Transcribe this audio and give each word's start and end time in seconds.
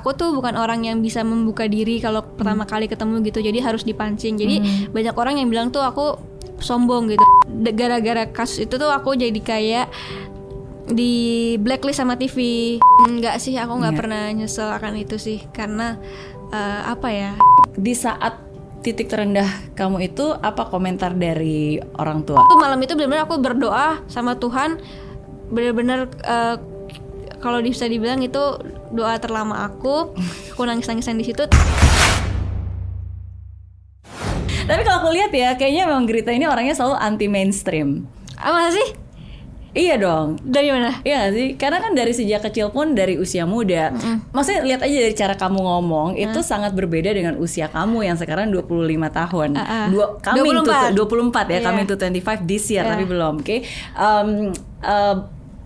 aku 0.00 0.16
tuh 0.16 0.32
bukan 0.32 0.56
orang 0.56 0.88
yang 0.88 1.04
bisa 1.04 1.20
membuka 1.20 1.68
diri 1.68 2.00
kalau 2.00 2.24
pertama 2.24 2.64
kali 2.64 2.88
ketemu 2.88 3.20
gitu 3.28 3.44
jadi 3.44 3.58
harus 3.60 3.84
dipancing. 3.84 4.40
Jadi 4.40 4.88
banyak 4.88 5.12
orang 5.12 5.36
yang 5.36 5.52
bilang 5.52 5.68
tuh 5.68 5.84
aku 5.84 6.16
sombong 6.58 7.12
gitu. 7.12 7.22
Gara-gara 7.76 8.24
kasus 8.26 8.64
itu 8.64 8.74
tuh 8.80 8.88
aku 8.88 9.12
jadi 9.14 9.36
kayak 9.38 9.86
di 10.90 11.54
blacklist 11.62 12.02
sama 12.02 12.18
TV 12.18 12.76
enggak 13.06 13.38
sih 13.38 13.54
aku 13.54 13.78
nggak 13.78 13.94
Nggak. 13.94 14.00
pernah 14.02 14.22
nyesel 14.34 14.68
akan 14.74 14.98
itu 14.98 15.16
sih 15.20 15.38
karena 15.52 16.00
eh, 16.48 16.80
apa 16.88 17.08
ya? 17.12 17.30
Di 17.76 17.92
saat 17.92 18.40
titik 18.82 19.06
terendah 19.06 19.46
kamu 19.78 20.10
itu 20.10 20.34
apa 20.34 20.66
komentar 20.66 21.14
dari 21.14 21.78
orang 22.00 22.26
tua? 22.26 22.48
Tuh 22.48 22.58
malam 22.58 22.80
itu 22.80 22.96
benar-benar 22.96 23.28
aku 23.28 23.36
berdoa 23.38 24.00
sama 24.08 24.34
Tuhan. 24.40 24.80
Benar-benar 25.52 26.10
eh, 26.26 26.56
kalau 27.38 27.62
bisa 27.62 27.86
dibilang 27.86 28.18
itu 28.18 28.40
doa 28.92 29.16
terlama 29.16 29.64
aku 29.64 30.12
aku 30.52 30.62
nangis-nangisan 30.62 31.16
di 31.16 31.24
situ 31.24 31.44
Tapi 34.62 34.78
kalau 34.80 34.98
aku 35.00 35.10
lihat 35.10 35.34
ya, 35.34 35.58
kayaknya 35.58 35.84
memang 35.84 36.06
Grita 36.06 36.30
ini 36.30 36.46
orangnya 36.46 36.72
selalu 36.72 36.94
anti 36.96 37.26
mainstream. 37.26 38.06
apa 38.32 38.70
sih 38.70 38.88
Iya 39.72 39.96
dong. 39.96 40.36
dari 40.38 40.68
mana 40.68 41.00
Iya 41.00 41.16
nggak 41.18 41.32
sih, 41.32 41.48
karena 41.56 41.80
kan 41.80 41.92
dari 41.92 42.12
sejak 42.12 42.44
kecil 42.44 42.68
pun 42.68 42.92
dari 42.92 43.16
usia 43.16 43.42
muda. 43.42 43.88
Maksudnya 44.30 44.60
lihat 44.62 44.80
aja 44.82 44.96
dari 45.00 45.16
cara 45.16 45.34
kamu 45.34 45.58
ngomong 45.58 46.08
itu 46.14 46.44
sangat 46.44 46.76
berbeda 46.76 47.08
dengan 47.08 47.40
usia 47.40 47.66
kamu 47.66 48.04
yang 48.04 48.14
sekarang 48.14 48.52
25 48.52 48.68
tahun. 49.10 49.56
Ah, 49.56 49.64
ah. 49.64 49.86
Dua, 49.88 50.20
coming 50.20 50.62
24. 50.62 50.92
to 50.92 51.04
24 51.08 51.48
ya, 51.48 51.58
Iya. 51.58 51.64
coming 51.64 51.86
to 51.88 51.96
25 51.96 52.44
this 52.44 52.64
year 52.68 52.84
Iya. 52.84 52.90
tapi 52.92 53.04
belum. 53.04 53.34
Oke. 53.40 53.56
Um, 53.94 54.52
uh, 54.80 55.16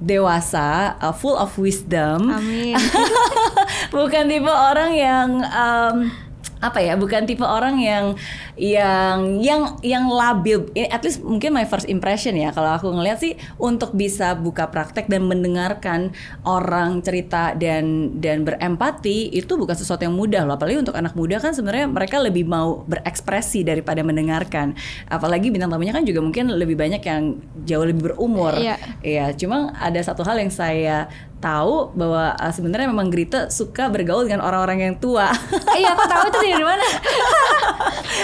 dewasa, 0.02 0.96
uh, 1.00 1.12
full 1.12 1.36
of 1.36 1.56
wisdom. 1.56 2.28
Amin 2.28 2.76
bukan 3.96 4.28
tipe 4.28 4.50
orang 4.50 4.92
yang 4.94 5.28
um, 5.50 6.10
apa 6.56 6.80
ya 6.80 6.96
bukan 6.96 7.28
tipe 7.28 7.44
orang 7.44 7.76
yang 7.80 8.16
yang 8.56 9.40
yang 9.44 9.76
yang 9.84 10.04
labil. 10.08 10.72
Ini 10.72 10.88
at 10.88 11.04
least 11.04 11.20
mungkin 11.20 11.52
my 11.52 11.68
first 11.68 11.84
impression 11.86 12.32
ya 12.32 12.52
kalau 12.52 12.72
aku 12.76 12.88
ngeliat 12.88 13.20
sih 13.20 13.36
untuk 13.60 13.92
bisa 13.92 14.32
buka 14.32 14.72
praktek 14.72 15.06
dan 15.06 15.28
mendengarkan 15.28 16.16
orang 16.48 17.04
cerita 17.04 17.52
dan 17.52 18.16
dan 18.18 18.48
berempati 18.48 19.30
itu 19.36 19.52
bukan 19.60 19.76
sesuatu 19.76 20.08
yang 20.08 20.16
mudah 20.16 20.48
loh. 20.48 20.56
Apalagi 20.56 20.80
untuk 20.80 20.96
anak 20.96 21.12
muda 21.12 21.36
kan 21.36 21.52
sebenarnya 21.52 21.86
mereka 21.92 22.16
lebih 22.24 22.48
mau 22.48 22.82
berekspresi 22.88 23.60
daripada 23.60 24.00
mendengarkan. 24.00 24.72
Apalagi 25.12 25.52
bintang 25.52 25.68
tamunya 25.68 25.92
kan 25.92 26.08
juga 26.08 26.24
mungkin 26.24 26.48
lebih 26.56 26.76
banyak 26.80 27.02
yang 27.04 27.36
jauh 27.68 27.84
lebih 27.84 28.12
berumur. 28.12 28.56
Iya. 28.56 28.80
Iya, 29.04 29.36
cuma 29.36 29.76
ada 29.76 30.00
satu 30.00 30.24
hal 30.24 30.40
yang 30.40 30.52
saya 30.52 31.06
tahu 31.36 31.92
bahwa 31.92 32.32
uh, 32.32 32.48
sebenarnya 32.48 32.88
memang 32.88 33.06
Grita 33.06 33.48
suka 33.48 33.86
bergaul 33.86 34.24
dengan 34.24 34.40
orang-orang 34.40 34.82
yang 34.82 34.94
tua. 34.96 35.28
iya 35.72 35.92
aku 35.92 36.04
tahu 36.04 36.24
itu 36.26 36.38
dari 36.48 36.64
mana 36.64 36.80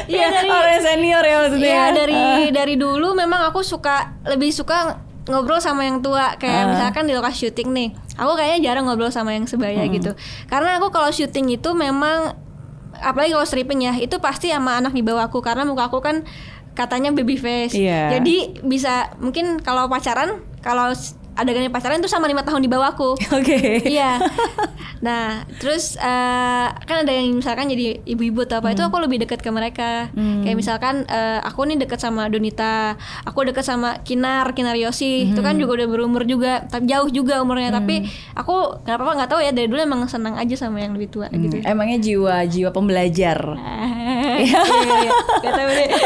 iya 0.08 0.26
dari 0.28 0.48
orang 0.48 0.80
senior 0.80 1.22
ya 1.22 1.36
maksudnya. 1.38 1.66
Iya 1.66 1.84
dari 1.92 2.14
Uh, 2.14 2.48
dari 2.50 2.74
dulu 2.74 3.12
memang 3.12 3.46
aku 3.46 3.60
suka 3.60 4.16
lebih 4.24 4.50
suka 4.50 4.96
ngobrol 5.22 5.58
sama 5.58 5.84
yang 5.84 6.00
tua 6.00 6.34
kayak 6.34 6.56
Ah. 6.58 6.68
misalkan 6.68 7.06
di 7.06 7.14
lokasi 7.14 7.46
syuting 7.46 7.70
nih 7.70 7.88
aku 8.12 8.34
kayaknya 8.34 8.58
jarang 8.66 8.84
ngobrol 8.84 9.08
sama 9.08 9.30
yang 9.30 9.46
sebaya 9.46 9.86
gitu 9.86 10.18
karena 10.46 10.76
aku 10.76 10.90
kalau 10.90 11.08
syuting 11.08 11.46
itu 11.48 11.70
memang 11.72 12.34
apalagi 12.94 13.30
kalau 13.30 13.46
stripping 13.46 13.80
ya 13.82 13.94
itu 13.96 14.18
pasti 14.18 14.50
sama 14.50 14.76
anak 14.76 14.90
di 14.90 15.00
bawah 15.00 15.22
aku 15.22 15.38
karena 15.38 15.62
muka 15.62 15.86
aku 15.86 16.00
kan 16.00 16.26
katanya 16.72 17.12
baby 17.12 17.36
face 17.36 17.70
Iya. 17.72 18.18
jadi 18.18 18.36
bisa 18.62 19.14
mungkin 19.18 19.60
kalau 19.60 19.86
pacaran 19.86 20.42
kalau 20.58 20.90
adegannya 21.32 21.68
pacaran 21.68 21.98
itu 21.98 22.06
sama 22.06 22.26
lima 22.26 22.42
tahun 22.42 22.60
di 22.60 22.68
bawahku 22.68 23.16
Oke. 23.38 23.82
iya. 23.86 24.20
Nah, 25.02 25.42
terus 25.58 25.98
eh, 25.98 26.66
kan 26.70 27.02
ada 27.02 27.10
yang 27.10 27.34
misalkan 27.34 27.66
jadi 27.66 27.98
ibu-ibu 28.06 28.46
atau 28.46 28.62
apa 28.62 28.70
itu 28.70 28.80
aku 28.80 29.02
lebih 29.02 29.18
dekat 29.18 29.42
ke 29.42 29.50
mereka. 29.50 30.06
Kayak 30.14 30.54
misalkan 30.54 31.02
eh, 31.04 31.42
aku 31.42 31.66
nih 31.66 31.74
dekat 31.74 31.98
sama 31.98 32.30
Donita, 32.30 32.94
aku 33.26 33.42
dekat 33.42 33.66
sama 33.66 33.98
Kinar, 34.06 34.54
Kinar 34.54 34.78
Yosi. 34.78 35.26
Itu 35.26 35.42
kan 35.42 35.58
juga 35.58 35.82
udah 35.82 35.88
berumur 35.90 36.22
juga, 36.22 36.62
tapi 36.64 36.86
jauh 36.86 37.10
juga 37.10 37.42
umurnya. 37.42 37.74
Tapi 37.74 38.06
aku 38.38 38.78
nggak 38.86 38.94
apa-apa 38.94 39.12
nggak 39.18 39.30
tahu 39.30 39.40
ya 39.42 39.50
dari 39.50 39.66
dulu 39.66 39.80
emang 39.82 40.06
senang 40.06 40.38
aja 40.38 40.54
sama 40.54 40.78
yang 40.78 40.94
lebih 40.94 41.10
tua 41.10 41.26
gitu. 41.34 41.58
Hmm, 41.58 41.66
Emangnya 41.66 41.98
jiwa 41.98 42.46
jiwa 42.46 42.70
pembelajar. 42.70 43.38
Iya, 44.42 44.60
iya. 44.98 45.10
Nggak 45.40 45.52
tahu 45.52 45.70
deh. 45.70 45.88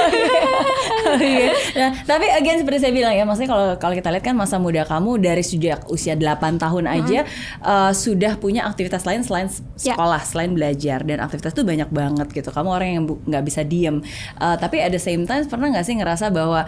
Iya. 1.16 1.48
nah, 1.78 1.90
tapi 2.04 2.26
again 2.28 2.60
seperti 2.60 2.78
saya 2.82 2.92
bilang 2.92 3.14
ya, 3.14 3.22
maksudnya 3.22 3.48
kalau 3.48 3.66
kalau 3.78 3.94
kita 3.94 4.10
lihat 4.10 4.24
kan 4.24 4.34
masa 4.34 4.58
muda 4.58 4.82
kamu 4.84 5.16
dari 5.16 5.40
sejak 5.40 5.86
usia 5.88 6.12
8 6.12 6.58
tahun 6.58 6.84
aja 6.84 7.24
uh, 7.62 7.92
sudah 7.94 8.36
punya 8.36 8.66
aktivitas 8.66 9.06
lain 9.06 9.22
selain 9.22 9.48
Ya. 9.76 9.94
sekolah, 9.94 10.20
selain 10.20 10.52
belajar 10.52 11.04
dan 11.04 11.20
aktivitas 11.20 11.52
itu 11.52 11.62
banyak 11.62 11.88
banget 11.88 12.28
gitu. 12.32 12.48
Kamu 12.48 12.68
orang 12.68 12.88
yang 12.90 13.04
nggak 13.06 13.44
bisa 13.44 13.62
diem. 13.62 14.02
Uh, 14.36 14.56
tapi 14.56 14.82
at 14.82 14.90
the 14.90 15.00
same 15.00 15.24
time 15.24 15.46
pernah 15.46 15.70
nggak 15.70 15.84
sih 15.84 15.94
ngerasa 15.94 16.28
bahwa 16.28 16.66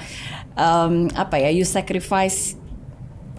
um, 0.55 1.11
apa 1.13 1.41
ya, 1.41 1.51
you 1.51 1.65
sacrifice 1.65 2.55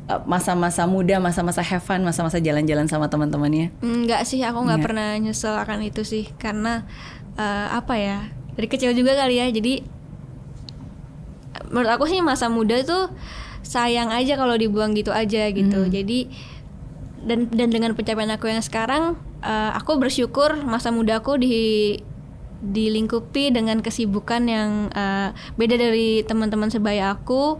uh, 0.07 0.19
masa-masa 0.25 0.83
muda, 0.83 1.17
masa-masa 1.17 1.61
have 1.61 1.81
fun, 1.81 2.01
masa-masa 2.01 2.37
jalan-jalan 2.37 2.89
sama 2.89 3.07
teman-temannya? 3.07 3.71
Enggak 3.79 4.25
sih, 4.25 4.41
aku 4.41 4.65
Nggak. 4.65 4.81
pernah 4.83 5.09
nyesel 5.17 5.53
akan 5.55 5.85
itu 5.85 6.01
sih, 6.03 6.27
karena 6.35 6.83
eh, 7.39 7.67
apa 7.71 7.95
ya 7.95 8.19
dari 8.59 8.67
kecil 8.67 8.91
juga 8.91 9.15
kali 9.15 9.39
ya. 9.39 9.47
Jadi 9.47 9.79
menurut 11.71 11.95
aku 11.95 12.11
sih 12.11 12.19
masa 12.19 12.51
muda 12.51 12.83
tuh 12.83 13.07
sayang 13.63 14.11
aja 14.11 14.35
kalau 14.35 14.59
dibuang 14.59 14.91
gitu 14.91 15.15
aja 15.15 15.47
gitu. 15.47 15.87
Jadi 15.87 16.27
dan 17.23 17.47
dan 17.51 17.71
dengan 17.71 17.95
pencapaian 17.95 18.31
aku 18.35 18.51
yang 18.51 18.63
sekarang, 18.63 19.15
eh, 19.39 19.71
aku 19.75 19.95
bersyukur 19.95 20.59
masa 20.67 20.91
mudaku 20.91 21.39
di 21.39 21.55
dilingkupi 22.59 23.55
dengan 23.55 23.79
kesibukan 23.79 24.43
yang 24.43 24.71
eh, 24.91 25.31
beda 25.55 25.79
dari 25.79 26.27
teman-teman 26.27 26.67
sebaya 26.67 27.15
aku 27.15 27.55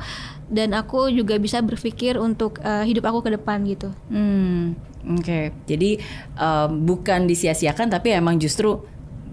dan 0.52 0.76
aku 0.76 1.08
juga 1.14 1.40
bisa 1.40 1.64
berpikir 1.64 2.20
untuk 2.20 2.60
eh, 2.60 2.84
hidup 2.84 3.08
aku 3.08 3.24
ke 3.24 3.40
depan 3.40 3.64
gitu. 3.64 3.96
Hmm, 4.12 4.76
oke. 5.08 5.56
Jadi 5.64 6.04
um, 6.36 6.84
bukan 6.84 7.30
disia-siakan 7.30 7.88
tapi 7.88 8.12
emang 8.12 8.36
justru 8.42 8.84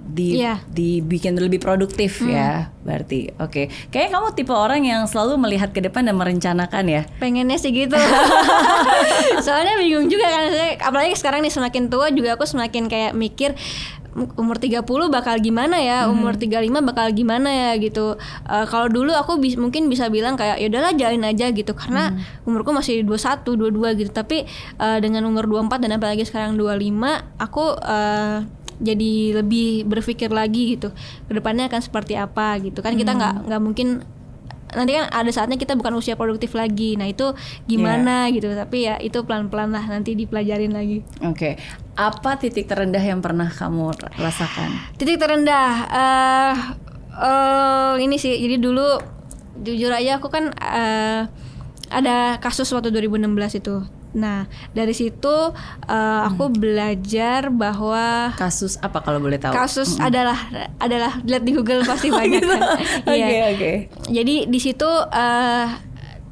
di 0.09 0.39
Iya. 0.39 0.63
dibikin 0.67 1.35
lebih 1.35 1.59
produktif 1.59 2.23
ya, 2.23 2.71
berarti. 2.81 3.35
Oke. 3.37 3.67
Kayaknya 3.87 4.11
kamu 4.13 4.29
tipe 4.33 4.51
orang 4.51 4.83
yang 4.83 5.03
selalu 5.05 5.35
melihat 5.37 5.71
ke 5.71 5.81
depan 5.81 6.03
dan 6.03 6.15
merencanakan 6.15 6.85
ya. 6.87 7.03
pengennya 7.17 7.57
sih 7.57 7.71
gitu 7.71 7.97
soalnya 9.41 9.75
bingung 9.77 10.07
juga 10.07 10.25
kan 10.25 10.45
saya 10.49 10.71
apalagi 10.81 11.15
sekarang 11.15 11.41
nih 11.41 11.51
semakin 11.51 11.89
tua 11.89 12.09
juga 12.11 12.35
aku 12.35 12.45
semakin 12.45 12.87
kayak 12.87 13.13
mikir 13.13 13.53
"M- 14.13 14.33
umur 14.35 14.57
30 14.57 14.81
bakal 15.07 15.37
gimana 15.39 15.77
ya 15.79 16.09
umur 16.09 16.33
35 16.35 16.57
bakal 16.83 17.11
gimana 17.11 17.49
ya 17.49 17.71
gitu 17.77 18.17
Eh, 18.47 18.65
kalau 18.65 18.87
dulu 18.87 19.13
aku 19.13 19.37
bis- 19.37 19.57
mungkin 19.57 19.87
bisa 19.87 20.09
bilang 20.09 20.35
kayak 20.35 20.57
ya 20.57 20.67
udahlah 20.67 20.95
jalin 20.95 21.21
aja 21.23 21.51
gitu 21.51 21.73
karena 21.73 22.17
umurku 22.43 22.71
masih 22.71 23.03
21 23.03 23.45
22 23.45 23.99
gitu 23.99 24.11
tapi 24.11 24.47
eh, 24.77 24.99
dengan 24.99 25.27
umur 25.27 25.45
24 25.45 25.83
dan 25.83 25.93
apalagi 25.93 26.23
sekarang 26.23 26.55
25 26.55 26.97
aku 27.37 27.65
eh, 27.77 28.37
jadi 28.81 29.41
lebih 29.41 29.89
berpikir 29.89 30.29
lagi 30.29 30.77
gitu 30.77 30.93
ke 31.29 31.33
depannya 31.33 31.69
akan 31.69 31.81
seperti 31.81 32.15
apa 32.19 32.61
gitu. 32.61 32.85
Kan 32.85 32.97
kita 33.01 33.17
nggak 33.17 33.49
nggak 33.49 33.63
mungkin 33.63 34.05
nanti 34.67 34.99
kan 34.99 35.07
ada 35.09 35.31
saatnya 35.31 35.57
kita 35.57 35.79
bukan 35.79 35.97
usia 35.97 36.19
produktif 36.19 36.53
lagi. 36.53 36.99
Nah 36.99 37.09
itu 37.09 37.33
gimana 37.65 38.29
gitu 38.35 38.53
tapi 38.53 38.91
ya 38.91 38.99
itu 39.01 39.23
pelan-pelan 39.23 39.73
lah 39.73 39.85
nanti 39.87 40.13
dipelajarin 40.13 40.75
lagi. 40.75 41.01
Oke. 41.25 41.57
Apa 41.97 42.37
titik 42.37 42.69
terendah 42.69 43.01
yang 43.01 43.25
pernah 43.25 43.49
kamu 43.49 43.97
rasakan? 44.21 44.99
titik 45.01 45.17
terendah 45.17 45.73
eh 45.89 46.55
eh, 47.17 47.93
ini 48.05 48.17
sih 48.21 48.37
jadi 48.37 48.61
dulu 48.61 48.87
jujur 49.65 49.89
aja 49.89 50.21
aku 50.21 50.29
kan 50.29 50.53
eh, 50.53 51.25
ada 51.87 52.37
kasus 52.43 52.69
waktu 52.75 52.91
2016 52.91 53.63
itu 53.63 53.96
nah 54.17 54.45
dari 54.73 54.91
situ 54.91 55.37
eh, 55.85 56.21
aku 56.25 56.49
belajar 56.49 57.49
bahwa 57.49 58.33
Kasus 58.33 58.81
apa 58.81 58.99
kalau 58.99 59.21
boleh 59.21 59.37
tahu? 59.37 59.53
kasus 59.53 60.01
adalah 60.01 60.49
adalah 60.79 61.21
lihat 61.21 61.43
di 61.43 61.53
Google 61.53 61.85
pasti 61.85 62.09
banyak 62.17 62.41
kan 62.41 62.61
Oke, 63.05 63.13
Iya. 63.13 63.53
oke. 63.53 63.73
jadi 64.09 64.35
di 64.45 64.57
situ 64.57 64.89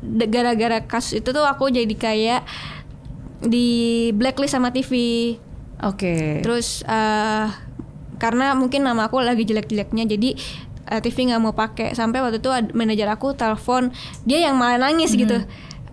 de- 0.01 0.27
gara-gara 0.27 0.81
kasus 0.83 1.19
itu 1.19 1.29
tuh 1.29 1.45
aku 1.45 1.69
jadi 1.69 1.93
kayak 1.93 2.41
di 3.41 3.69
blacklist 4.11 4.53
sama 4.53 4.71
TV 4.71 4.93
Oke. 5.79 6.41
terus 6.41 6.81
eh, 6.83 7.47
karena 8.17 8.55
mungkin 8.55 8.81
nama 8.81 9.05
aku 9.05 9.21
lagi 9.21 9.45
jelek-jeleknya 9.45 10.05
jadi 10.07 10.31
eh, 10.87 11.01
TV 11.01 11.29
nggak 11.29 11.43
mau 11.43 11.53
pakai 11.53 11.93
sampai 11.93 12.21
waktu 12.21 12.39
itu 12.39 12.49
manajer 12.73 13.05
aku 13.07 13.35
telepon 13.35 13.93
dia 14.23 14.41
yang 14.41 14.57
malah 14.57 14.81
nangis 14.83 15.13
gitu 15.13 15.45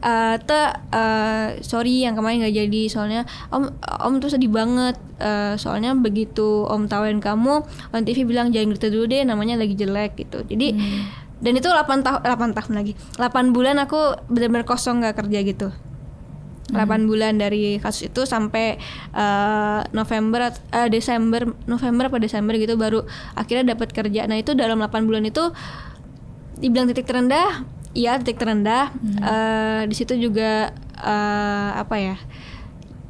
eh 0.02 0.36
te 0.42 0.62
eh, 0.94 1.48
sorry 1.62 2.02
yang 2.02 2.18
kemarin 2.18 2.42
nggak 2.42 2.56
jadi 2.58 2.82
soalnya 2.90 3.22
om 3.54 3.70
om 4.02 4.14
tuh 4.18 4.34
sedih 4.34 4.50
banget. 4.50 4.98
Eh, 5.22 5.54
soalnya 5.62 5.94
begitu 5.94 6.66
om 6.66 6.90
tawarin 6.90 7.22
kamu 7.22 7.62
on 7.94 8.02
TV 8.02 8.26
bilang 8.26 8.50
jangan 8.50 8.74
gitu 8.74 8.90
dulu 8.90 9.06
deh 9.06 9.22
namanya 9.22 9.62
lagi 9.62 9.78
jelek 9.78 10.18
gitu. 10.18 10.42
Jadi 10.46 10.74
dan 11.42 11.54
itu 11.58 11.70
8 11.70 12.06
tahun 12.06 12.22
8 12.22 12.58
tahun 12.58 12.74
lagi. 12.78 12.94
8 13.18 13.54
bulan 13.54 13.82
aku 13.82 14.18
benar-benar 14.30 14.66
kosong 14.66 15.02
nggak 15.02 15.22
kerja 15.26 15.40
gitu. 15.46 15.70
8 16.72 17.04
bulan 17.10 17.36
dari 17.36 17.78
kasus 17.78 18.08
itu 18.10 18.24
sampai 18.24 18.80
eh, 19.14 19.80
November 19.92 20.54
eh, 20.72 20.88
Desember 20.88 21.50
November 21.68 22.08
apa 22.08 22.18
Desember 22.18 22.56
gitu 22.56 22.80
baru 22.80 23.04
akhirnya 23.36 23.76
dapat 23.76 23.92
kerja. 23.92 24.26
Nah, 24.26 24.40
itu 24.40 24.56
dalam 24.56 24.80
8 24.80 25.06
bulan 25.06 25.26
itu 25.28 25.52
dibilang 26.62 26.88
titik 26.94 27.10
terendah, 27.10 27.66
iya 27.92 28.20
titik 28.20 28.40
terendah. 28.40 28.92
Eh, 29.02 29.82
di 29.88 29.96
situ 29.96 30.16
juga 30.18 30.72
eh, 31.00 31.70
apa 31.76 31.96
ya? 31.98 32.18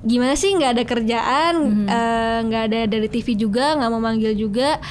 Gimana 0.01 0.33
sih 0.33 0.57
nggak 0.57 0.71
ada 0.77 0.83
kerjaan, 0.85 1.53
eh, 1.85 2.37
nggak 2.45 2.63
ada 2.71 2.79
dari 2.89 3.07
TV 3.09 3.37
juga, 3.37 3.77
nggak 3.77 3.89
mau 3.93 4.01
manggil 4.01 4.33
juga. 4.33 4.81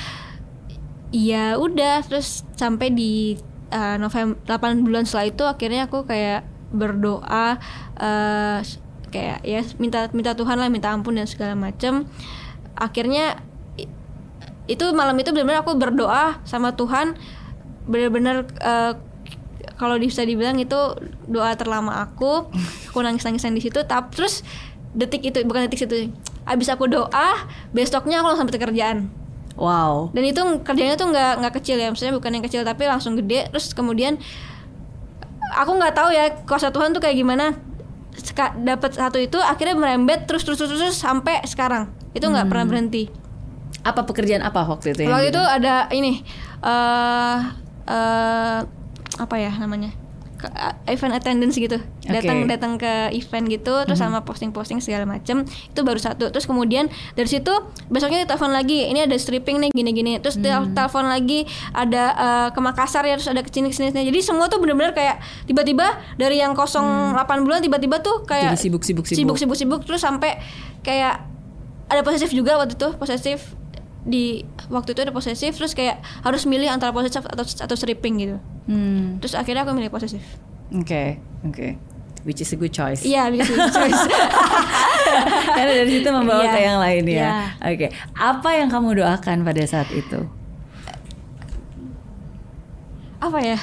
Iya 1.11 1.59
udah 1.59 2.07
terus 2.07 2.47
sampai 2.55 2.95
di 2.95 3.35
uh, 3.75 3.97
November 3.99 4.37
8 4.47 4.85
bulan 4.85 5.03
setelah 5.07 5.27
itu 5.31 5.45
akhirnya 5.47 5.87
aku 5.87 6.07
kayak 6.07 6.47
berdoa 6.71 7.59
uh, 7.99 8.59
kayak 9.11 9.43
ya 9.43 9.63
minta 9.83 10.07
minta 10.15 10.39
Tuhan 10.39 10.55
lah 10.55 10.71
minta 10.71 10.95
ampun 10.95 11.19
dan 11.19 11.27
segala 11.27 11.59
macam 11.59 12.07
akhirnya 12.79 13.43
itu 14.71 14.87
malam 14.95 15.19
itu 15.19 15.35
benar-benar 15.35 15.67
aku 15.67 15.75
berdoa 15.75 16.39
sama 16.47 16.79
Tuhan 16.79 17.19
benar-benar 17.91 18.47
uh, 18.63 18.95
kalau 19.81 19.97
bisa 19.97 20.21
dibilang 20.21 20.61
itu 20.61 20.77
doa 21.25 21.57
terlama 21.57 22.05
aku 22.05 22.53
aku 22.93 22.99
nangis 23.01 23.25
nangisan 23.25 23.57
di 23.57 23.65
situ 23.65 23.81
tapi 23.89 24.13
terus 24.13 24.45
detik 24.93 25.25
itu 25.25 25.41
bukan 25.49 25.65
detik 25.65 25.89
situ 25.89 26.13
abis 26.45 26.69
aku 26.69 26.85
doa 26.85 27.49
besoknya 27.73 28.21
aku 28.21 28.29
langsung 28.29 28.45
sampai 28.45 28.61
kerjaan 28.61 28.99
Wow. 29.61 30.09
dan 30.17 30.25
itu 30.25 30.41
kerjanya 30.65 30.97
tuh 30.97 31.13
nggak 31.13 31.33
nggak 31.43 31.55
kecil 31.61 31.77
ya 31.77 31.93
maksudnya 31.93 32.17
bukan 32.17 32.33
yang 32.33 32.45
kecil 32.45 32.65
tapi 32.65 32.89
langsung 32.89 33.13
gede 33.13 33.51
terus 33.53 33.77
kemudian 33.77 34.17
aku 35.53 35.77
nggak 35.77 35.93
tahu 35.93 36.09
ya 36.15 36.33
kuasa 36.49 36.73
Tuhan 36.73 36.97
tuh 36.97 37.03
kayak 37.03 37.17
gimana 37.19 37.61
dapat 38.57 38.97
satu 38.97 39.21
itu 39.21 39.37
akhirnya 39.37 39.77
merembet 39.77 40.25
terus 40.25 40.49
terus 40.49 40.65
terus, 40.65 40.81
terus 40.81 40.97
sampai 40.97 41.45
sekarang 41.45 41.93
itu 42.17 42.25
nggak 42.25 42.49
pernah 42.49 42.65
berhenti 42.65 43.13
Apa 43.81 44.05
pekerjaan 44.05 44.45
apa 44.45 44.65
waktu 44.65 44.93
itu? 44.93 45.09
waktu 45.09 45.29
gitu? 45.29 45.41
itu 45.41 45.43
ada 45.45 45.89
ini 45.93 46.21
eh 46.65 47.39
eh, 47.85 48.59
apa 49.21 49.37
ya 49.37 49.53
namanya 49.53 49.93
Ke- 50.35 50.49
event 50.89 51.13
attendance 51.13 51.53
gitu. 51.55 51.77
Datang 52.01 52.39
Oke. 52.41 52.49
datang 52.49 52.73
ke 52.75 52.89
event 53.13 53.45
gitu 53.45 53.85
terus 53.85 54.01
sama 54.01 54.25
posting-posting 54.25 54.81
segala 54.81 55.05
macem 55.05 55.45
itu 55.45 55.81
baru 55.85 56.01
satu. 56.01 56.33
Terus 56.33 56.49
kemudian 56.49 56.89
dari 57.13 57.29
situ 57.29 57.53
besoknya 57.87 58.25
ditelepon 58.25 58.49
lagi 58.49 58.89
ini 58.89 59.05
ada 59.05 59.13
stripping 59.15 59.61
nih 59.61 59.71
gini-gini. 59.71 60.17
Terus 60.17 60.41
tel- 60.41 60.73
telepon 60.73 61.05
lagi 61.07 61.45
ada 61.71 62.05
eh, 62.17 62.49
ke 62.51 62.59
Makassar 62.59 63.05
ya 63.05 63.21
terus 63.21 63.29
ada 63.29 63.45
ke 63.45 63.53
sini 63.53 63.69
sini 63.69 63.93
jadi 63.93 64.17
semua 64.19 64.49
tuh 64.49 64.57
bener-bener 64.59 64.97
kayak 64.97 65.21
tiba-tiba 65.45 65.85
dari 66.17 66.41
yang 66.41 66.57
kosong 66.57 67.13
8 67.13 67.21
bulan 67.45 67.61
tiba-tiba 67.61 68.01
tuh 68.01 68.25
kayak 68.25 68.57
Jadi 68.57 68.65
sibuk-sibuk-sibuk. 68.65 69.37
sibuk-sibuk 69.37 69.81
terus 69.85 70.01
sampai 70.01 70.41
kayak 70.81 71.21
ada 71.85 72.01
posesif 72.01 72.33
juga 72.33 72.57
waktu 72.57 72.81
itu 72.81 72.97
posesif 72.97 73.60
di 74.01 74.43
waktu 74.67 74.93
itu 74.93 75.01
ada 75.01 75.11
posesif 75.11 75.53
terus 75.53 75.73
kayak 75.73 75.97
harus 76.21 76.45
milih 76.45 76.67
antara 76.67 76.89
posesif 76.89 77.21
atau 77.23 77.45
atau 77.45 77.77
stripping 77.77 78.15
gitu 78.19 78.37
Hmm. 78.65 79.19
terus 79.19 79.35
akhirnya 79.35 79.63
aku 79.63 79.73
milih 79.73 79.89
posesif 79.89 80.23
Oke, 80.71 81.19
oke. 81.43 81.75
Which 82.23 82.39
is 82.39 82.49
a 82.49 82.57
good 82.57 82.71
choice. 82.71 83.03
iya 83.03 83.27
bisa 83.27 83.49
choice 83.49 84.03
Karena 85.57 85.73
dari 85.75 85.91
situ 85.91 86.09
membawa 86.09 86.41
Iya. 86.41 86.53
ke 86.53 86.61
yang 86.61 86.79
lain 86.79 87.05
ya. 87.05 87.17
Iya. 87.17 87.33
Oke. 87.67 87.87
Apa 88.13 88.51
yang 88.55 88.69
kamu 88.69 88.95
doakan 88.97 89.43
pada 89.43 89.63
saat 89.65 89.89
itu? 89.91 90.21
apa 93.21 93.37
ya 93.39 93.59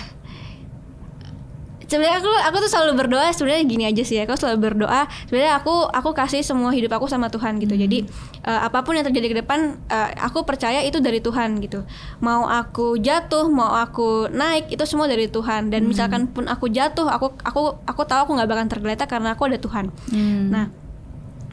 sebenarnya 1.87 2.19
aku 2.19 2.29
aku 2.29 2.57
tuh 2.67 2.71
selalu 2.71 2.91
berdoa 2.99 3.31
sebenarnya 3.31 3.63
gini 3.63 3.83
aja 3.87 4.03
sih 4.03 4.19
ya 4.19 4.27
aku 4.27 4.35
selalu 4.35 4.59
berdoa 4.71 5.07
sebenarnya 5.31 5.55
aku 5.55 5.87
aku 5.87 6.09
kasih 6.11 6.43
semua 6.43 6.75
hidup 6.75 6.91
aku 6.99 7.07
sama 7.07 7.31
Tuhan 7.31 7.57
gitu. 7.63 7.73
Jadi 7.79 8.03
eh, 8.43 8.59
apa 8.61 8.83
pun 8.83 8.99
yang 8.99 9.07
terjadi 9.07 9.27
ke 9.31 9.37
depan 9.41 9.79
eh, 9.87 10.11
aku 10.19 10.43
percaya 10.43 10.83
itu 10.83 10.99
dari 10.99 11.23
Tuhan 11.23 11.63
gitu. 11.63 11.87
Mau 12.19 12.45
aku 12.45 12.99
jatuh 12.99 13.47
mau 13.47 13.71
aku 13.79 14.27
naik 14.29 14.67
itu 14.69 14.83
semua 14.83 15.07
dari 15.07 15.31
Tuhan. 15.31 15.71
Dan 15.71 15.87
misalkan 15.87 16.27
pun 16.27 16.45
aku 16.51 16.67
jatuh 16.67 17.07
aku 17.07 17.33
aku 17.41 17.79
aku 17.87 18.01
tahu 18.03 18.19
aku 18.27 18.31
nggak 18.35 18.49
bakal 18.51 18.65
tergeletak 18.67 19.07
karena 19.07 19.33
aku 19.33 19.47
ada 19.47 19.57
Tuhan. 19.57 19.89
Hmm. 20.11 20.51
nah 20.51 20.65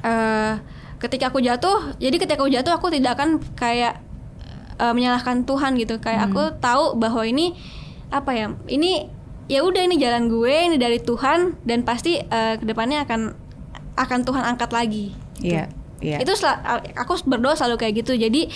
eh, 0.02 0.54
ketika 0.98 1.30
aku 1.30 1.38
jatuh 1.38 1.94
jadi 2.02 2.16
ketika 2.18 2.42
aku 2.42 2.50
jatuh 2.50 2.74
aku 2.74 2.90
tidak 2.90 3.14
akan 3.16 3.38
kayak 3.54 4.02
eh, 4.82 4.92
menyalahkan 4.92 5.46
Tuhan 5.46 5.78
gitu. 5.78 6.02
Kayak 6.02 6.34
aku 6.34 6.58
tahu 6.58 6.98
bahwa 6.98 7.22
ini 7.22 7.54
apa 8.10 8.30
ya 8.34 8.46
ini 8.70 9.10
ya 9.46 9.60
udah 9.60 9.82
ini 9.82 9.96
jalan 9.96 10.26
gue 10.26 10.48
ini 10.66 10.76
dari 10.76 10.98
Tuhan 10.98 11.60
dan 11.62 11.82
pasti 11.82 12.16
eh, 12.16 12.54
ke 12.54 12.64
depannya 12.64 13.02
akan 13.02 13.20
akan 13.94 14.18
Tuhan 14.22 14.42
angkat 14.42 14.70
lagi 14.70 15.12
Iya, 15.36 15.68
iya. 15.98 16.18
itu 16.18 16.32
sel- 16.32 16.56
aku 16.94 17.18
berdoa 17.24 17.52
selalu 17.52 17.76
kayak 17.76 17.94
gitu 18.00 18.14
jadi 18.14 18.48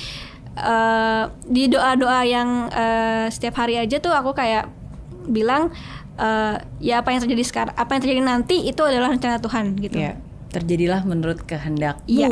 eh, 0.57 1.23
di 1.45 1.67
doa-doa 1.67 2.21
yang 2.23 2.49
eh, 2.69 3.27
setiap 3.29 3.59
hari 3.59 3.77
aja 3.77 3.99
tuh 3.99 4.11
aku 4.11 4.33
kayak 4.33 4.71
bilang 5.25 5.69
eh, 6.15 6.55
ya 6.81 7.01
apa 7.01 7.11
yang 7.11 7.21
terjadi 7.21 7.45
sekarang 7.45 7.75
apa 7.75 7.91
yang 7.91 8.03
terjadi 8.03 8.23
nanti 8.23 8.57
itu 8.63 8.81
adalah 8.81 9.11
rencana 9.11 9.39
Tuhan 9.39 9.77
gitu 9.77 9.99
Iya. 9.99 10.17
Terjadilah 10.49 11.05
menurut 11.05 11.45
kehendakmu. 11.45 12.09
Iya. 12.09 12.29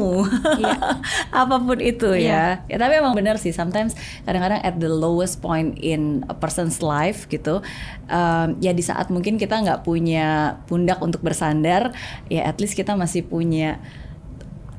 Iya. 0.57 0.77
Apa 1.45 1.61
pun 1.61 1.77
itu 1.79 2.17
Iya. 2.17 2.65
ya. 2.65 2.73
Ya 2.73 2.77
tapi 2.81 2.97
emang 2.97 3.13
benar 3.13 3.37
sih. 3.37 3.53
Sometimes 3.53 3.93
kadang-kadang 4.25 4.65
at 4.65 4.81
the 4.81 4.89
lowest 4.89 5.45
point 5.45 5.77
in 5.77 6.25
a 6.29 6.35
person's 6.35 6.81
life 6.81 7.29
gitu. 7.29 7.61
um, 8.07 8.55
ya 8.63 8.71
di 8.71 8.87
saat 8.87 9.11
mungkin 9.11 9.35
kita 9.35 9.59
nggak 9.59 9.83
punya 9.83 10.57
pundak 10.71 11.03
untuk 11.03 11.21
bersandar, 11.21 11.91
ya 12.31 12.47
at 12.47 12.63
least 12.63 12.79
kita 12.79 12.95
masih 12.95 13.27
punya 13.27 13.83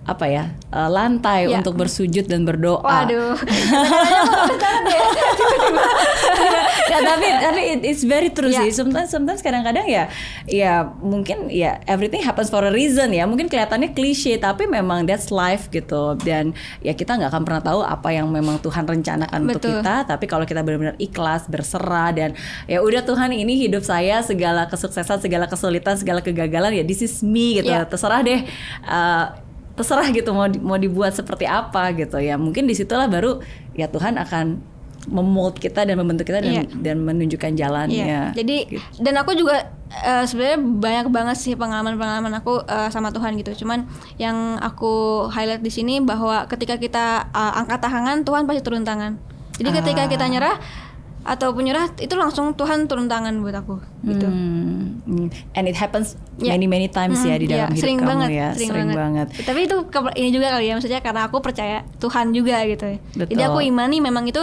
apa 0.07 0.25
ya 0.25 0.43
uh, 0.71 0.87
lantai 0.87 1.45
Iya. 1.45 1.59
untuk 1.59 1.75
bersujud 1.75 2.25
dan 2.25 2.41
berdoa. 2.41 2.79
waduh 2.79 3.35
ya 6.87 6.97
tapi 7.03 7.27
tapi 7.37 7.61
it- 7.75 7.85
it's 7.85 8.03
very 8.03 8.31
true 8.31 8.47
Iya. 8.47 8.63
sih. 8.63 8.71
Sometimes 8.73 9.09
sometimes 9.09 9.41
kadang-kadang 9.41 9.83
ya 9.85 10.07
ya 10.47 10.73
mungkin 10.97 11.51
ya 11.51 11.83
everything 11.85 12.23
happens 12.23 12.47
for 12.47 12.63
a 12.63 12.71
reason 12.71 13.11
ya. 13.11 13.27
Mungkin 13.27 13.47
kelihatannya 13.47 13.91
klise 13.91 14.39
tapi 14.39 14.65
memang 14.65 15.03
that's 15.03 15.27
life 15.27 15.67
gitu. 15.69 16.15
Dan 16.17 16.55
ya 16.79 16.93
kita 16.93 17.19
nggak 17.19 17.29
akan 17.29 17.43
pernah 17.43 17.61
tahu 17.61 17.79
apa 17.83 18.09
yang 18.11 18.27
memang 18.29 18.57
Tuhan 18.59 18.87
rencanakan 18.87 19.39
untuk 19.45 19.59
Betul. 19.59 19.83
kita. 19.83 19.95
Tapi 20.07 20.25
kalau 20.25 20.45
kita 20.45 20.63
benar-benar 20.63 20.95
ikhlas, 20.97 21.45
berserah 21.47 22.11
dan 22.11 22.29
ya 22.65 22.79
udah 22.79 23.03
Tuhan 23.03 23.35
ini 23.35 23.59
hidup 23.59 23.83
saya 23.83 24.23
segala 24.23 24.65
kesuksesan, 24.65 25.19
segala 25.19 25.45
kesulitan, 25.45 25.99
segala 25.99 26.23
kegagalan 26.23 26.71
ya 26.73 26.83
this 26.83 27.03
is 27.03 27.19
me 27.19 27.59
gitu. 27.59 27.67
Iya. 27.67 27.83
Terserah 27.85 28.23
deh. 28.23 28.41
uh, 28.85 29.46
terserah 29.77 30.09
gitu 30.09 30.29
mau 30.31 30.45
di- 30.45 30.59
mau 30.59 30.75
dibuat 30.75 31.13
seperti 31.13 31.45
apa 31.45 31.93
gitu 31.93 32.17
ya 32.17 32.33
mungkin 32.35 32.65
di 32.65 32.73
situlah 32.73 33.05
baru 33.05 33.37
ya 33.71 33.85
Tuhan 33.85 34.17
akan 34.17 34.45
memold 35.07 35.55
kita 35.55 35.85
dan 35.85 35.95
membentuk 35.95 36.25
kita 36.25 36.41
dan 36.41 36.51
Iya. 36.51 36.63
dan 36.75 36.99
menunjukkan 36.99 37.55
jalannya. 37.55 37.95
Iya. 38.03 38.21
Jadi 38.33 38.57
Gitu. 38.67 38.99
dan 38.99 39.15
aku 39.15 39.31
juga 39.33 39.71
eh, 39.87 40.25
sebenarnya 40.25 40.59
banyak 40.59 41.07
banget 41.07 41.37
sih 41.37 41.53
pengalaman-pengalaman 41.53 42.33
aku 42.35 42.59
eh, 42.59 42.89
sama 42.89 43.07
Tuhan 43.09 43.37
gitu. 43.37 43.55
Cuman 43.55 43.87
yang 44.17 44.35
aku 44.59 44.91
highlight 45.29 45.61
di 45.61 45.69
sini 45.69 46.01
bahwa 46.01 46.43
ketika 46.45 46.75
kita 46.75 47.05
eh, 47.25 47.53
angkat 47.55 47.79
tangan, 47.79 48.21
Tuhan 48.21 48.43
pasti 48.43 48.59
turun 48.59 48.83
tangan. 48.83 49.15
Jadi 49.55 49.69
ketika 49.73 50.01
Ah. 50.03 50.07
kita 50.07 50.25
nyerah 50.27 50.55
atau 51.27 51.51
penyerah 51.51 51.91
itu 51.93 52.15
langsung 52.15 52.55
Tuhan 52.55 52.87
turun 52.87 53.05
tangan 53.05 53.35
buat 53.37 53.51
aku 53.53 53.75
gitu. 54.01 54.23
Hmm, 54.23 55.03
hmm. 55.03 55.27
and 55.51 55.67
it 55.67 55.75
happens 55.75 56.15
Iya. 56.37 56.55
many 56.55 56.65
many 56.65 56.87
times 56.87 57.19
ya 57.19 57.35
Mm, 57.35 57.41
di 57.41 57.47
dalam 57.47 57.59
iya, 57.59 57.67
hidup 57.69 57.81
sering 57.81 57.97
kamu 57.97 58.07
banget, 58.07 58.29
ya, 58.31 58.47
sering, 58.55 58.89
banget. 58.89 59.27
Tapi 59.41 59.59
itu 59.61 59.75
ini 60.15 60.29
juga 60.31 60.47
kali 60.49 60.65
ya, 60.65 60.73
maksudnya 60.73 61.01
karena 61.01 61.21
aku 61.25 61.37
percaya 61.39 61.77
Tuhan 61.97 62.31
juga 62.31 62.63
gitu. 62.63 62.85
Jadi 63.11 63.33
Betul. 63.33 63.43
aku 63.43 63.59
imani 63.59 63.97
memang 63.99 64.23
itu 64.23 64.39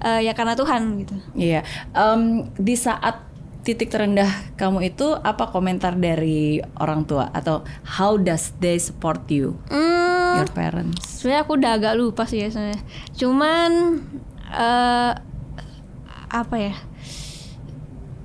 eh, 0.00 0.20
ya 0.20 0.32
karena 0.32 0.52
Tuhan 0.52 0.82
gitu. 0.98 1.14
Iya, 1.34 1.62
Em, 1.92 2.22
di 2.56 2.74
saat 2.74 3.22
titik 3.60 3.88
terendah 3.88 4.28
kamu 4.54 4.90
itu 4.90 5.14
apa 5.14 5.48
komentar 5.48 5.94
dari 5.94 6.58
orang 6.76 7.04
tua 7.04 7.30
atau 7.30 7.62
how 7.94 8.16
does 8.16 8.52
they 8.58 8.76
support 8.76 9.24
you, 9.26 9.56
Hmm, 9.68 10.36
your 10.36 10.50
parents? 10.50 11.00
sebenarnya 11.14 11.42
aku 11.42 11.52
udah 11.54 11.70
agak 11.72 11.94
lupa 11.94 12.24
sih 12.24 12.40
ya 12.40 12.48
sebenarnya. 12.48 12.82
Cuman 13.14 13.70
eh 14.50 15.12
apa 16.34 16.56
ya? 16.58 16.74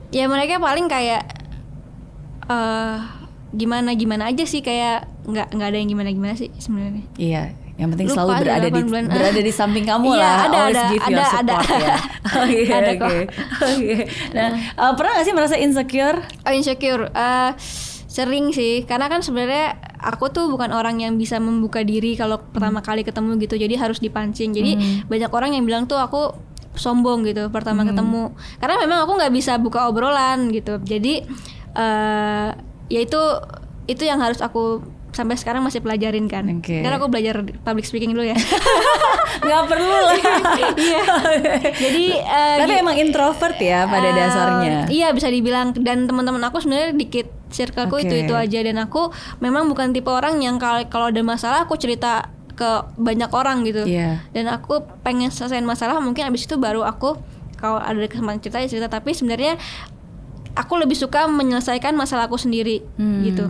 Ya 0.10 0.26
mereka 0.26 0.58
paling 0.58 0.90
kayak 0.90 1.22
eh 2.44 2.98
gimana 3.52 3.94
gimana 3.94 4.26
aja 4.26 4.42
sih 4.44 4.62
kayak 4.62 5.06
nggak 5.26 5.54
nggak 5.54 5.68
ada 5.68 5.78
yang 5.78 5.90
gimana 5.90 6.10
gimana 6.10 6.34
sih 6.34 6.50
sebenarnya. 6.56 7.06
Iya, 7.16 7.44
yang 7.78 7.94
penting 7.94 8.10
Lupa 8.10 8.16
selalu 8.20 8.32
berada 8.42 8.68
di 8.68 8.82
8 8.82 8.90
bulan. 8.90 9.04
berada 9.08 9.40
di 9.40 9.54
samping 9.54 9.86
kamu 9.86 10.06
Iya, 10.08 10.18
lah. 10.20 10.38
ada, 10.40 10.58
Always 10.60 10.74
ada, 10.76 10.86
give 10.88 11.02
your 11.04 11.10
ada, 11.10 11.26
support 11.28 11.66
ada. 11.66 11.78
ya. 11.78 11.98
Oke, 12.40 12.62
Ada 12.68 12.92
oke. 12.96 13.18
Oke. 13.64 13.96
Nah, 14.32 14.50
eh, 14.54 14.92
pernah 14.94 15.12
gak 15.12 15.26
sih 15.26 15.34
merasa 15.34 15.56
insecure? 15.56 16.18
Oh, 16.44 16.54
insecure 16.54 17.10
Eh, 17.10 17.52
sering 18.06 18.50
sih 18.50 18.84
karena 18.84 19.06
kan 19.06 19.22
sebenarnya 19.22 19.78
aku 19.96 20.30
tuh 20.30 20.50
bukan 20.50 20.70
orang 20.70 20.98
yang 20.98 21.14
bisa 21.16 21.38
membuka 21.38 21.82
diri 21.82 22.14
kalau 22.14 22.42
pertama 22.42 22.82
kali 22.82 23.02
ketemu 23.02 23.38
gitu 23.38 23.54
jadi 23.56 23.78
harus 23.78 23.98
dipancing 23.98 24.50
jadi 24.50 24.76
banyak 25.06 25.30
orang 25.30 25.54
yang 25.54 25.62
bilang 25.62 25.86
tuh 25.86 25.96
aku 25.96 26.34
sombong 26.80 27.28
gitu 27.28 27.52
pertama 27.52 27.84
ketemu. 27.84 28.32
Karena 28.58 28.76
memang 28.80 29.04
aku 29.04 29.20
nggak 29.20 29.34
bisa 29.36 29.60
buka 29.60 29.92
obrolan 29.92 30.50
gitu. 30.50 30.80
Jadi 30.80 31.28
eh 31.76 32.50
ya 32.90 33.00
itu 33.06 33.22
itu 33.86 34.04
yang 34.06 34.18
harus 34.24 34.42
aku 34.42 34.82
sampai 35.10 35.36
sekarang 35.36 35.66
masih 35.66 35.82
pelajarin 35.82 36.30
kan. 36.30 36.46
Oke. 36.48 36.80
karena 36.86 36.96
aku 37.02 37.10
belajar 37.10 37.42
public 37.66 37.86
speaking 37.86 38.14
dulu 38.14 38.30
ya. 38.30 38.38
Nggak 39.46 39.64
perlu 39.68 39.98
lah. 40.06 40.18
Iya. 40.80 41.04
Jadi 41.76 42.06
eh, 42.16 42.58
tapi 42.62 42.74
emang 42.80 42.96
introvert 42.98 43.58
ya 43.60 43.90
pada 43.90 44.10
eh, 44.10 44.16
dasarnya. 44.16 44.78
iya 44.88 45.12
bisa 45.12 45.28
dibilang. 45.28 45.76
Dan 45.76 46.06
teman-teman 46.06 46.40
aku 46.48 46.62
sebenarnya 46.64 46.96
dikit 46.96 47.28
circleku 47.50 48.00
Oke. 48.00 48.06
itu 48.08 48.16
itu 48.16 48.34
aja. 48.38 48.60
Dan 48.62 48.78
aku 48.80 49.10
memang 49.44 49.68
bukan 49.68 49.92
tipe 49.92 50.08
orang 50.08 50.40
yang 50.40 50.62
kalau 50.62 50.86
kalau 50.88 51.10
ada 51.10 51.22
masalah 51.26 51.66
aku 51.66 51.76
cerita 51.76 52.30
ke 52.60 52.70
banyak 52.96 53.32
orang 53.32 53.64
gitu. 53.64 53.88
Iya. 53.88 54.20
dan 54.30 54.52
aku 54.52 54.84
pengen 55.00 55.32
selesaiin 55.32 55.64
masalah 55.64 55.98
mungkin 55.98 56.28
abis 56.28 56.44
itu 56.44 56.60
baru 56.60 56.84
aku 56.84 57.16
kalau 57.56 57.80
ada 57.80 57.96
kesempatan 58.04 58.40
cerita 58.40 58.60
ya 58.60 58.68
cerita. 58.68 58.88
Tapi 58.90 59.12
sebenarnya 59.12 59.56
aku 60.52 60.76
lebih 60.76 60.94
suka 60.94 61.24
menyelesaikan 61.26 61.96
masalahku 61.96 62.36
sendiri 62.36 62.84
Hmm. 62.96 63.24
gitu. 63.24 63.46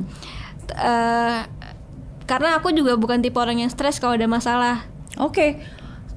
Eh, 0.71 1.39
karena 2.23 2.49
aku 2.55 2.69
juga 2.69 2.93
bukan 2.93 3.17
tipe 3.19 3.35
orang 3.35 3.57
yang 3.57 3.69
stres 3.69 3.97
kalau 3.97 4.13
ada 4.13 4.25
masalah. 4.25 4.85
Oke. 5.17 5.57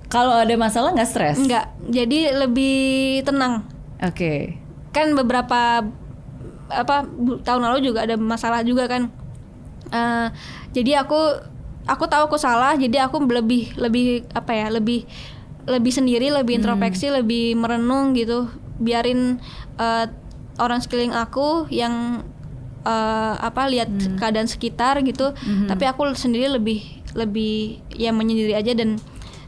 Kalau 0.07 0.37
ada 0.37 0.53
masalah 0.55 0.93
nggak 0.93 1.09
stres? 1.09 1.41
Enggak 1.41 1.73
jadi 1.83 2.37
lebih 2.39 2.77
tenang. 3.25 3.65
Oke. 3.99 4.61
Kan 4.93 5.17
beberapa 5.17 5.89
apa 6.69 6.97
tahun 7.43 7.63
lalu 7.63 7.81
juga 7.83 8.05
ada 8.05 8.17
masalah 8.17 8.61
juga 8.61 8.85
kan. 8.85 9.09
Eh, 9.89 10.29
jadi 10.73 11.05
aku 11.05 11.21
aku 11.87 12.07
tahu 12.07 12.31
aku 12.31 12.39
salah 12.39 12.79
jadi 12.79 13.07
aku 13.07 13.23
lebih 13.27 13.75
lebih 13.75 14.27
apa 14.33 14.53
ya 14.55 14.67
lebih 14.71 15.07
lebih 15.63 15.93
sendiri 15.95 16.31
lebih 16.35 16.59
introspeksi 16.59 17.11
lebih 17.11 17.55
merenung 17.55 18.15
gitu. 18.19 18.51
Biarin 18.83 19.39
eh, 19.79 20.07
orang 20.59 20.83
sekeliling 20.83 21.15
aku 21.15 21.71
yang 21.71 22.27
eh, 22.83 23.35
apa 23.39 23.71
lihat 23.71 23.91
keadaan 24.19 24.51
sekitar 24.51 24.99
gitu. 25.07 25.35
Tapi 25.71 25.85
aku 25.87 26.11
sendiri 26.19 26.51
lebih 26.51 26.83
lebih 27.13 27.85
ya 27.93 28.11
menyendiri 28.11 28.57
aja 28.57 28.73
dan 28.73 28.97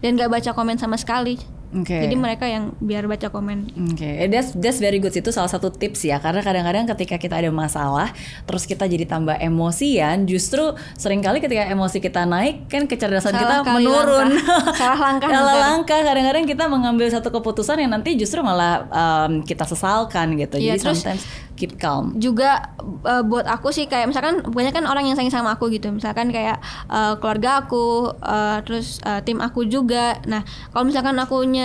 dan 0.04 0.20
gak 0.20 0.28
baca 0.28 0.50
komen 0.52 0.76
sama 0.76 1.00
sekali 1.00 1.40
oke 1.74 1.90
jadi 1.90 2.14
mereka 2.14 2.46
yang 2.46 2.72
biar 2.78 3.04
baca 3.04 3.28
komen 3.28 3.66
Oke, 3.74 4.06
eh, 4.06 4.26
that's 4.26 4.54
that's 4.54 4.78
very 4.78 4.98
good. 4.98 5.10
Itu 5.10 5.30
salah 5.30 5.46
satu 5.46 5.68
tips 5.68 6.02
ya. 6.02 6.18
Karena 6.18 6.40
kadang-kadang 6.40 6.86
ketika 6.90 7.16
kita 7.16 7.34
ada 7.36 7.50
masalah, 7.50 8.10
terus 8.44 8.64
kita 8.64 8.84
jadi 8.84 9.04
tambah 9.04 9.34
emosian, 9.34 10.24
justru 10.24 10.62
sering 10.94 11.20
kali 11.20 11.38
ketika 11.38 11.66
emosi 11.66 11.98
kita 11.98 12.22
naik, 12.24 12.66
kan 12.66 12.84
kecerdasan 12.84 13.32
Salah 13.32 13.62
kita 13.62 13.72
menurun. 13.72 14.28
langkah. 14.34 14.74
Salah 14.80 15.00
langkah 15.00 15.28
Salah 15.28 15.56
langkah. 15.60 16.00
Kadang-kadang 16.00 16.44
kita 16.44 16.64
mengambil 16.66 17.06
satu 17.08 17.28
keputusan 17.30 17.78
yang 17.78 17.90
nanti 17.90 18.14
justru 18.14 18.40
malah 18.40 18.86
um, 18.88 19.42
kita 19.42 19.64
sesalkan 19.64 20.34
gitu. 20.36 20.58
Iya, 20.58 20.74
jadi 20.74 20.80
terus- 20.82 21.02
sometimes 21.02 21.24
keep 21.54 21.78
calm. 21.78 22.18
juga 22.18 22.74
eh, 23.06 23.22
buat 23.22 23.46
aku 23.46 23.70
sih 23.70 23.86
kayak 23.86 24.10
misalkan 24.10 24.42
banyak 24.42 24.74
kan 24.74 24.90
orang 24.90 25.06
yang 25.06 25.14
sayang 25.14 25.30
sama 25.30 25.54
aku 25.54 25.70
gitu 25.70 25.86
misalkan 25.88 26.34
kayak 26.34 26.58
eh, 26.90 27.14
keluarga 27.22 27.62
aku 27.62 28.10
eh, 28.10 28.58
terus 28.66 28.98
eh, 29.06 29.22
tim 29.22 29.38
aku 29.38 29.62
juga 29.62 30.18
nah 30.26 30.42
kalau 30.74 30.82
misalkan 30.82 31.14
akunya 31.14 31.63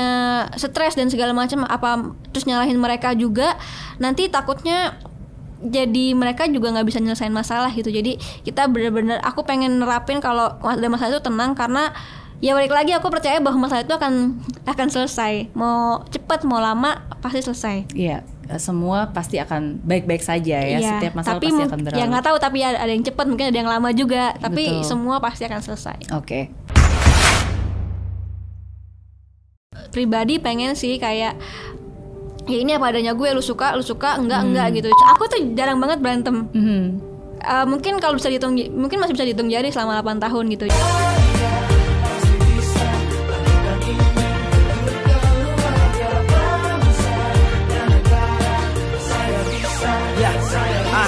stres 0.58 0.96
dan 0.96 1.08
segala 1.08 1.32
macam 1.32 1.64
apa 1.66 2.16
terus 2.34 2.46
nyalahin 2.46 2.80
mereka 2.80 3.14
juga 3.16 3.56
nanti 4.02 4.28
takutnya 4.28 4.98
jadi 5.60 6.16
mereka 6.16 6.48
juga 6.48 6.72
nggak 6.72 6.88
bisa 6.88 7.04
nyelesain 7.04 7.34
masalah 7.36 7.70
gitu 7.76 7.92
jadi 7.92 8.16
kita 8.48 8.72
bener-bener 8.72 9.20
aku 9.20 9.44
pengen 9.44 9.80
nerapin 9.80 10.24
kalau 10.24 10.56
ada 10.64 10.88
masalah 10.88 11.20
itu 11.20 11.24
tenang 11.24 11.52
karena 11.52 11.92
ya 12.40 12.56
balik 12.56 12.72
lagi 12.72 12.96
aku 12.96 13.12
percaya 13.12 13.44
bahwa 13.44 13.68
masalah 13.68 13.84
itu 13.84 13.92
akan 13.92 14.40
akan 14.64 14.88
selesai 14.88 15.52
mau 15.52 16.08
cepat 16.08 16.48
mau 16.48 16.64
lama 16.64 17.04
pasti 17.20 17.44
selesai 17.44 17.92
Iya, 17.92 18.24
semua 18.58 19.14
pasti 19.14 19.38
akan 19.38 19.86
baik-baik 19.86 20.26
saja 20.26 20.58
ya. 20.58 20.80
Iya, 20.82 20.92
Setiap 20.98 21.14
masalah 21.14 21.38
tapi 21.38 21.54
pasti 21.54 21.64
akan 21.70 21.80
berlalu. 21.86 22.00
Ya 22.02 22.06
nggak 22.10 22.26
tahu 22.26 22.38
tapi 22.42 22.58
ada 22.66 22.78
ada 22.82 22.92
yang 22.96 23.06
cepat 23.06 23.26
mungkin 23.30 23.46
ada 23.54 23.58
yang 23.62 23.70
lama 23.70 23.90
juga. 23.94 24.34
Tapi 24.42 24.64
Betul. 24.82 24.88
semua 24.90 25.22
pasti 25.22 25.46
akan 25.46 25.62
selesai. 25.62 25.98
Oke. 26.18 26.50
Pribadi 29.90 30.38
pengen 30.38 30.78
sih 30.78 30.96
kayak 30.98 31.34
ya 32.50 32.58
ini 32.58 32.74
apa 32.74 32.90
adanya 32.90 33.14
gue 33.14 33.30
lu 33.30 33.42
suka 33.42 33.78
lu 33.78 33.86
suka 33.86 34.18
enggak 34.18 34.42
enggak 34.42 34.68
Hmm. 34.70 34.76
gitu. 34.78 34.88
Aku 35.14 35.30
tuh 35.30 35.40
jarang 35.54 35.78
banget 35.78 36.02
berantem. 36.02 36.50
Mhm. 36.50 36.82
Eh, 37.40 37.66
mungkin 37.66 38.04
kalau 38.04 38.20
bisa 38.20 38.28
dihitung 38.28 38.58
mungkin 38.76 39.00
masih 39.00 39.14
bisa 39.16 39.24
dihitung 39.24 39.48
jari 39.48 39.72
selama 39.72 40.02
8 40.04 40.20
tahun 40.20 40.46
gitu. 40.54 40.66
Ya, 50.20 50.36
ah, 50.92 51.08